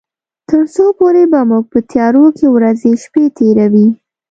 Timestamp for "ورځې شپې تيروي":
2.55-3.87